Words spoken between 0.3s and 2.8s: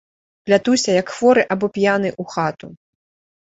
Плятуся, як хворы або п'яны, у хату.